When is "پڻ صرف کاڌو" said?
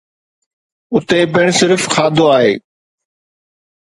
1.33-2.25